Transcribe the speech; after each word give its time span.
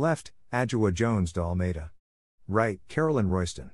Left, 0.00 0.32
Adjoa 0.50 0.94
Jones 0.94 1.30
de 1.30 1.42
Almeida. 1.42 1.90
Right, 2.48 2.80
Carolyn 2.88 3.28
Royston. 3.28 3.70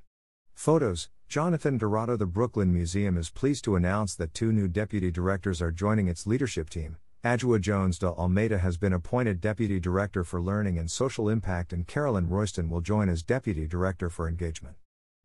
Photos, 0.55 1.09
Jonathan 1.29 1.79
Dorado. 1.79 2.17
The 2.17 2.27
Brooklyn 2.27 2.75
Museum 2.75 3.17
is 3.17 3.31
pleased 3.31 3.63
to 3.63 3.77
announce 3.77 4.16
that 4.16 4.34
two 4.34 4.50
new 4.50 4.66
deputy 4.66 5.12
directors 5.12 5.62
are 5.62 5.70
joining 5.70 6.08
its 6.08 6.26
leadership 6.26 6.68
team. 6.68 6.96
Adjoa 7.22 7.60
Jones 7.60 8.00
de 8.00 8.08
Almeida 8.08 8.58
has 8.58 8.76
been 8.76 8.92
appointed 8.92 9.40
Deputy 9.40 9.78
Director 9.78 10.24
for 10.24 10.42
Learning 10.42 10.78
and 10.78 10.90
Social 10.90 11.28
Impact, 11.28 11.72
and 11.72 11.86
Carolyn 11.86 12.29
Royston 12.29 12.68
will 12.68 12.80
join 12.80 13.08
as 13.08 13.22
Deputy 13.22 13.68
Director 13.68 14.11
for 14.11 14.27
Engagement. 14.27 14.74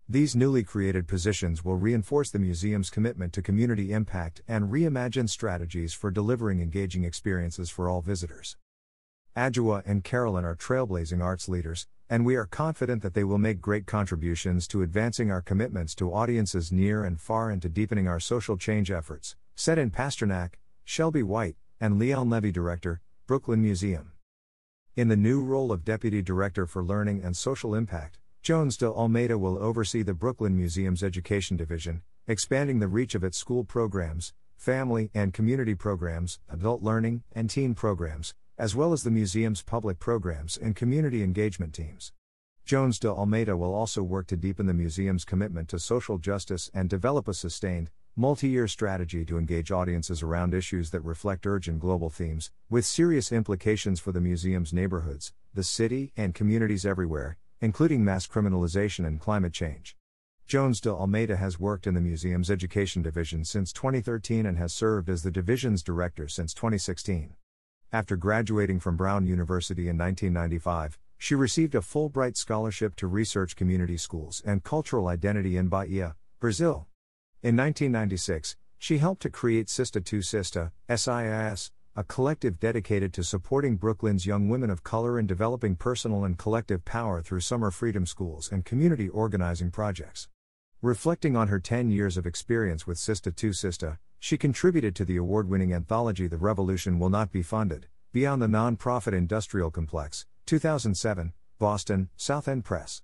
These 0.07 0.36
newly 0.36 0.63
created 0.63 1.07
positions 1.07 1.65
will 1.65 1.77
reinforce 1.77 2.29
the 2.29 2.38
museum's 2.38 2.91
commitment 2.91 3.33
to 3.33 3.41
community 3.41 3.91
impact 3.91 4.43
and 4.47 4.71
reimagine 4.71 5.29
strategies 5.29 5.93
for 5.93 6.11
delivering 6.11 6.61
engaging 6.61 7.05
experiences 7.05 7.71
for 7.71 7.89
all 7.89 8.02
visitors. 8.02 8.55
Adjoa 9.36 9.82
and 9.86 10.04
Carolyn 10.04 10.43
are 10.43 10.57
trailblazing 10.57 11.23
arts 11.23 11.48
leaders, 11.48 11.88
and 12.09 12.25
we 12.25 12.36
are 12.36 12.45
confident 12.45 13.02
that 13.02 13.13
they 13.13 13.23
will 13.23 13.38
make 13.38 13.62
great 13.62 13.85
contributions 13.85 14.67
to 14.67 14.81
advancing 14.81 15.31
our 15.31 15.41
commitments 15.41 15.95
to 15.95 16.13
audiences 16.13 16.70
near 16.70 17.05
and 17.05 17.21
far 17.21 17.49
and 17.49 17.62
to 17.62 17.70
deepening 17.70 18.09
our 18.09 18.20
social 18.20 18.57
change 18.57 18.91
efforts, 18.91 19.38
said 19.55 19.80
Anne 19.80 19.90
Pasternak, 19.90 20.55
Shelby 20.84 21.23
White, 21.23 21.55
and 21.80 21.98
Leon 21.98 22.30
Levy 22.30 22.52
Director, 22.52 22.99
Brooklyn 23.26 23.62
Museum. 23.62 24.12
In 24.98 25.07
the 25.07 25.16
new 25.16 25.41
role 25.41 25.71
of 25.71 25.85
Deputy 25.85 26.21
Director 26.21 26.66
for 26.66 26.84
Learning 26.84 27.23
and 27.23 27.38
Social 27.38 27.73
Impact, 27.73 28.20
Jones 28.41 28.76
de 28.76 28.85
Almeida 28.85 29.38
will 29.38 29.57
oversee 29.63 30.02
the 30.02 30.13
Brooklyn 30.13 30.57
Museum's 30.57 31.04
Education 31.04 31.55
Division, 31.55 32.02
expanding 32.27 32.79
the 32.79 32.90
reach 32.90 33.16
of 33.16 33.23
its 33.23 33.38
school 33.38 33.63
programs, 33.63 34.34
family 34.57 35.09
and 35.13 35.34
community 35.34 35.73
programs, 35.73 36.40
adult 36.49 36.84
learning, 36.84 37.23
and 37.32 37.49
teen 37.49 37.73
programs, 37.73 38.34
as 38.61 38.75
well 38.75 38.93
as 38.93 39.01
the 39.01 39.09
museum's 39.09 39.63
public 39.63 39.97
programs 39.97 40.55
and 40.55 40.75
community 40.75 41.23
engagement 41.23 41.73
teams. 41.73 42.11
Jones 42.63 42.99
de 42.99 43.07
Almeida 43.07 43.57
will 43.57 43.73
also 43.73 44.03
work 44.03 44.27
to 44.27 44.37
deepen 44.37 44.67
the 44.67 44.73
museum's 44.75 45.26
commitment 45.26 45.68
to 45.68 45.79
social 45.79 46.20
justice 46.20 46.70
and 46.71 46.87
develop 46.87 47.27
a 47.27 47.34
sustained, 47.34 47.90
multi 48.15 48.49
year 48.49 48.68
strategy 48.68 49.26
to 49.26 49.40
engage 49.40 49.71
audiences 49.71 50.21
around 50.21 50.53
issues 50.53 50.91
that 50.91 51.01
reflect 51.01 51.48
urgent 51.48 51.79
global 51.79 52.12
themes, 52.12 52.51
with 52.70 52.85
serious 52.85 53.31
implications 53.31 53.99
for 53.99 54.12
the 54.12 54.21
museum's 54.21 54.71
neighborhoods, 54.71 55.34
the 55.55 55.63
city, 55.63 56.13
and 56.15 56.35
communities 56.35 56.85
everywhere, 56.85 57.37
including 57.62 58.05
mass 58.05 58.27
criminalization 58.27 59.07
and 59.07 59.20
climate 59.20 59.53
change. 59.53 59.98
Jones 60.46 60.79
de 60.79 60.91
Almeida 60.91 61.37
has 61.37 61.59
worked 61.59 61.87
in 61.87 61.96
the 61.96 61.99
museum's 61.99 62.51
education 62.51 63.01
division 63.01 63.43
since 63.43 63.73
2013 63.73 64.46
and 64.46 64.59
has 64.59 64.72
served 64.72 65.09
as 65.09 65.23
the 65.23 65.31
division's 65.31 65.81
director 65.81 66.28
since 66.28 66.53
2016. 66.53 67.34
After 67.94 68.16
graduating 68.16 68.79
from 68.79 68.95
Brown 68.95 69.25
University 69.25 69.89
in 69.89 69.97
1995, 69.97 70.97
she 71.17 71.35
received 71.35 71.75
a 71.75 71.79
Fulbright 71.79 72.38
scholarship 72.38 72.95
to 72.95 73.06
research 73.06 73.57
community 73.57 73.97
schools 73.97 74.41
and 74.45 74.63
cultural 74.63 75.09
identity 75.09 75.57
in 75.57 75.67
Bahia, 75.67 76.16
Brazil. 76.39 76.88
In 77.44 77.57
1996, 77.57 78.56
she 78.78 79.00
helped 79.00 79.22
to 79.23 79.29
create 79.29 79.67
Sista 79.67 79.97
II 79.97 80.22
Sista, 80.22 80.72
SIIS, 80.88 81.72
a 81.94 82.06
collective 82.06 82.62
dedicated 82.62 83.12
to 83.12 83.25
supporting 83.25 83.75
Brooklyn's 83.75 84.25
young 84.25 84.47
women 84.47 84.69
of 84.69 84.85
color 84.85 85.19
in 85.19 85.28
developing 85.28 85.75
personal 85.75 86.23
and 86.23 86.38
collective 86.38 86.85
power 86.85 87.22
through 87.22 87.41
summer 87.41 87.72
freedom 87.72 88.06
schools 88.06 88.50
and 88.50 88.63
community 88.63 89.09
organizing 89.09 89.69
projects. 89.69 90.29
Reflecting 90.81 91.35
on 91.35 91.50
her 91.50 91.59
10 91.59 91.91
years 91.91 92.16
of 92.16 92.25
experience 92.25 92.88
with 92.88 92.97
Sista 92.97 93.28
II 93.44 93.50
Sista, 93.50 93.97
she 94.24 94.38
contributed 94.38 94.96
to 94.96 95.03
the 95.03 95.18
award 95.18 95.50
winning 95.50 95.74
anthology 95.74 96.28
The 96.28 96.38
Revolution 96.38 97.00
Will 97.00 97.09
Not 97.09 97.31
Be 97.31 97.41
Funded, 97.41 97.88
Beyond 98.14 98.40
the 98.40 98.46
Nonprofit 98.46 99.14
Industrial 99.14 99.72
Complex, 99.72 100.28
2007, 100.46 101.34
Boston, 101.58 102.08
South 102.16 102.47
End 102.47 102.64
Press. 102.64 103.02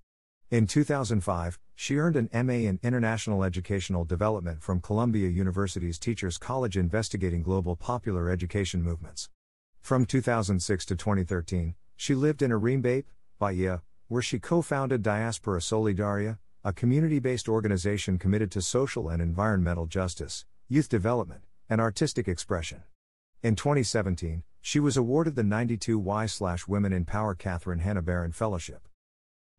In 0.52 0.68
2005, 0.68 1.58
she 1.74 1.98
earned 1.98 2.18
an 2.18 2.30
MA 2.46 2.70
in 2.70 2.80
International 2.84 3.44
Educational 3.44 4.06
Development 4.06 4.62
from 4.62 4.80
Columbia 4.80 5.28
University's 5.28 5.98
Teachers 5.98 6.38
College 6.38 6.78
investigating 6.78 7.42
global 7.42 7.76
popular 7.76 8.30
education 8.30 8.84
movements. 8.84 9.28
From 9.82 10.06
2006 10.06 10.86
to 10.86 10.96
2013, 10.96 11.74
she 11.96 12.14
lived 12.14 12.44
in 12.44 12.52
Arembepe, 12.52 13.06
Bahia, 13.40 13.82
where 14.08 14.22
she 14.22 14.38
co 14.38 14.62
founded 14.62 15.02
Diaspora 15.02 15.62
Solidaria, 15.62 16.38
a 16.64 16.72
community 16.72 17.18
based 17.18 17.50
organization 17.50 18.20
committed 18.20 18.52
to 18.52 18.62
social 18.62 19.10
and 19.10 19.20
environmental 19.20 19.88
justice, 19.88 20.46
youth 20.70 20.90
development, 20.90 21.44
and 21.70 21.80
artistic 21.80 22.28
expression. 22.28 22.84
In 23.42 23.56
2017, 23.56 24.44
she 24.60 24.82
was 24.82 24.98
awarded 24.98 25.38
the 25.38 25.42
92Y 25.42 26.68
Women 26.68 26.92
in 26.92 27.06
Power 27.06 27.36
Catherine 27.36 27.80
Hannah 27.80 28.02
Barron 28.02 28.34
Fellowship. 28.34 28.90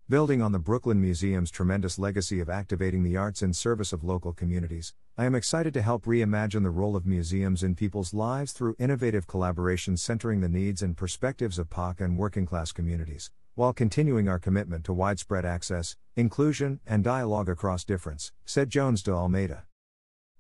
Building 0.07 0.43
on 0.43 0.53
the 0.53 0.59
Brooklyn 0.59 1.01
Museum's 1.01 1.51
tremendous 1.51 1.99
legacy 1.99 2.41
of 2.41 2.51
activating 2.51 3.05
the 3.05 3.17
arts 3.17 3.41
in 3.41 3.55
service 3.55 3.95
of 3.95 4.05
local 4.05 4.35
communities, 4.35 4.93
I 5.17 5.25
am 5.25 5.35
excited 5.35 5.73
to 5.75 5.83
help 5.83 6.05
reimagine 6.05 6.63
the 6.63 6.69
role 6.69 6.95
of 6.95 7.07
museums 7.07 7.63
in 7.63 7.75
people's 7.75 8.13
lives 8.13 8.53
through 8.53 8.77
innovative 8.79 9.27
collaborations 9.27 10.01
centering 10.01 10.43
the 10.43 10.49
needs 10.51 10.83
and 10.83 10.95
perspectives 10.95 11.59
of 11.59 11.71
POC 11.71 12.03
and 12.03 12.19
working 12.19 12.45
class 12.45 12.71
communities, 12.71 13.31
while 13.55 13.73
continuing 13.73 14.29
our 14.29 14.39
commitment 14.39 14.85
to 14.85 14.93
widespread 14.93 15.47
access, 15.47 15.97
inclusion, 16.17 16.81
and 16.87 17.03
dialogue 17.03 17.49
across 17.49 17.83
difference, 17.83 18.31
said 18.45 18.69
Jones 18.69 19.03
de 19.03 19.11
Almeida. 19.11 19.65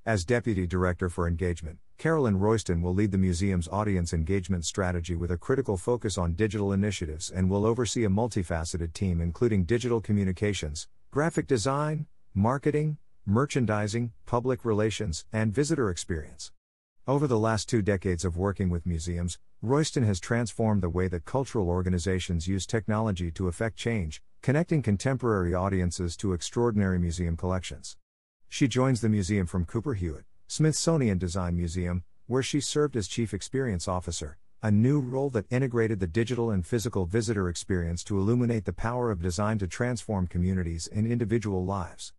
As 0.09 0.25
Deputy 0.25 0.67
Director 0.67 1.11
for 1.11 1.29
Engagement, 1.29 1.77
Carolyn 1.99 2.39
Royston 2.39 2.81
will 2.81 2.95
lead 2.95 3.13
the 3.13 3.19
museum's 3.19 3.69
audience 3.69 4.15
engagement 4.15 4.65
strategy 4.65 5.15
with 5.15 5.31
a 5.31 5.37
critical 5.37 5.77
focus 5.77 6.17
on 6.17 6.33
digital 6.33 6.73
initiatives 6.73 7.31
and 7.31 7.51
will 7.51 7.67
oversee 7.67 8.07
a 8.07 8.09
multifaceted 8.09 8.95
team 8.95 9.21
including 9.21 9.65
digital 9.65 10.01
communications, 10.01 10.89
graphic 11.11 11.47
design, 11.47 12.07
marketing, 12.33 12.97
merchandising, 13.27 14.11
public 14.25 14.65
relations, 14.65 15.27
and 15.31 15.53
visitor 15.53 15.91
experience. 15.91 16.53
Over 17.07 17.27
the 17.27 17.39
last 17.39 17.69
two 17.69 17.83
decades 17.83 18.25
of 18.25 18.39
working 18.39 18.71
with 18.71 18.87
museums, 18.87 19.39
Royston 19.61 20.05
has 20.05 20.21
transformed 20.21 20.83
the 20.83 20.89
way 20.89 21.09
that 21.09 21.27
cultural 21.27 21.69
organizations 21.69 22.49
use 22.49 22.65
technology 22.65 23.31
to 23.33 23.47
effect 23.47 23.77
change, 23.77 24.23
connecting 24.41 24.81
contemporary 24.81 25.53
audiences 25.53 26.17
to 26.17 26.33
extraordinary 26.33 26.99
museum 26.99 27.37
collections. 27.37 27.99
She 28.51 28.67
joins 28.67 29.03
the 29.03 29.11
museum 29.11 29.47
from 29.47 29.67
Cooper 29.67 29.95
Hewitt, 29.95 30.25
Smithsonian 30.47 31.19
Design 31.19 31.55
Museum, 31.55 32.03
where 32.27 32.43
she 32.43 32.61
served 32.61 32.97
as 32.97 33.07
Chief 33.07 33.35
Experience 33.35 33.87
Officer, 33.87 34.39
a 34.63 34.71
new 34.71 35.01
role 35.01 35.29
that 35.31 35.47
integrated 35.51 36.01
the 36.01 36.07
digital 36.07 36.51
and 36.51 36.67
physical 36.67 37.05
visitor 37.05 37.49
experience 37.49 38.03
to 38.05 38.19
illuminate 38.19 38.65
the 38.65 38.73
power 38.73 39.11
of 39.11 39.21
design 39.21 39.59
to 39.59 39.67
transform 39.67 40.27
communities 40.27 40.89
and 40.89 41.07
individual 41.07 41.65
lives. 41.65 42.15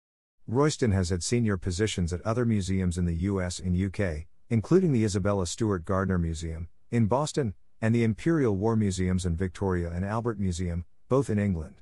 Royston 0.48 0.92
has 0.92 1.10
had 1.10 1.24
senior 1.24 1.58
positions 1.58 2.14
at 2.14 2.22
other 2.22 2.46
museums 2.46 2.98
in 2.98 3.06
the 3.06 3.16
US 3.16 3.60
and 3.60 3.76
UK, 3.76 4.28
including 4.50 4.92
the 4.92 5.04
Isabella 5.04 5.48
Stewart 5.48 5.84
Gardner 5.84 6.20
Museum, 6.20 6.70
in 6.92 7.08
Boston, 7.08 7.56
and 7.82 7.94
the 7.94 8.04
Imperial 8.04 8.56
War 8.56 8.76
Museums 8.76 9.26
and 9.26 9.38
Victoria 9.38 9.90
and 9.92 10.06
Albert 10.06 10.40
Museum, 10.40 10.86
both 11.08 11.30
in 11.30 11.40
England. 11.40 11.82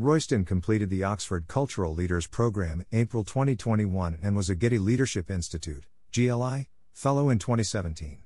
Royston 0.00 0.44
completed 0.44 0.90
the 0.90 1.02
Oxford 1.02 1.48
Cultural 1.48 1.92
Leaders 1.92 2.28
Program 2.28 2.84
in 2.92 3.00
April 3.00 3.24
2021 3.24 4.16
and 4.22 4.36
was 4.36 4.48
a 4.48 4.54
Getty 4.54 4.78
Leadership 4.78 5.28
Institute 5.28 5.86
GLI, 6.14 6.68
Fellow 6.92 7.28
in 7.30 7.40
2017. 7.40 8.18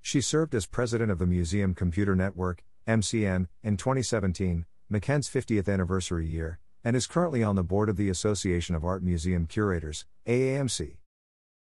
She 0.00 0.22
served 0.22 0.54
as 0.54 0.64
President 0.64 1.10
of 1.10 1.18
the 1.18 1.26
Museum 1.26 1.74
Computer 1.74 2.16
Network 2.16 2.62
MCN, 2.88 3.48
in 3.62 3.76
2017, 3.76 4.64
MCN's 4.90 5.28
50th 5.28 5.70
anniversary 5.70 6.26
year, 6.26 6.58
and 6.82 6.96
is 6.96 7.06
currently 7.06 7.42
on 7.42 7.54
the 7.54 7.62
board 7.62 7.90
of 7.90 7.98
the 7.98 8.08
Association 8.08 8.74
of 8.74 8.82
Art 8.82 9.02
Museum 9.02 9.46
Curators, 9.46 10.06
AAMC. 10.26 10.96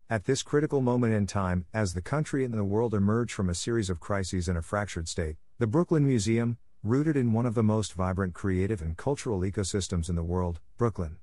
At 0.09 0.27
this 0.27 0.45
critical 0.45 0.81
moment 0.81 1.15
in 1.15 1.27
time, 1.27 1.67
as 1.75 1.95
the 1.95 2.03
country 2.03 2.45
and 2.45 2.55
the 2.55 2.63
world 2.63 2.95
emerge 2.95 3.33
from 3.33 3.51
a 3.51 3.57
series 3.57 3.91
of 3.91 3.99
crises 3.99 4.49
in 4.49 4.57
a 4.57 4.63
fractured 4.63 5.09
state, 5.09 5.39
the 5.59 5.67
Brooklyn 5.67 6.07
Museum, 6.07 6.57
rooted 6.83 7.17
in 7.17 7.33
one 7.33 7.45
of 7.45 7.55
the 7.55 7.63
most 7.63 7.93
vibrant 7.93 8.33
creative 8.33 8.81
and 8.81 8.97
cultural 8.97 9.41
ecosystems 9.41 10.09
in 10.09 10.15
the 10.15 10.23
world, 10.23 10.61
Brooklyn, 10.79 11.17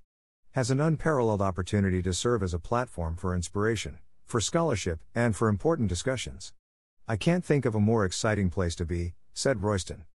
has 0.51 0.69
an 0.69 0.79
unparalleled 0.79 1.41
opportunity 1.41 2.01
to 2.01 2.13
serve 2.13 2.43
as 2.43 2.53
a 2.53 2.59
platform 2.59 3.15
for 3.15 3.35
inspiration, 3.35 3.97
for 4.25 4.39
scholarship, 4.39 4.99
and 5.15 5.35
for 5.35 5.47
important 5.47 5.89
discussions. 5.89 6.53
I 7.07 7.15
can't 7.15 7.45
think 7.45 7.65
of 7.65 7.73
a 7.73 7.79
more 7.79 8.05
exciting 8.05 8.49
place 8.49 8.75
to 8.75 8.85
be, 8.85 9.13
said 9.33 9.63
Royston. 9.63 10.07